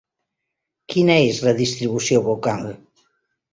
[0.93, 2.69] Quina és la distribució vocal?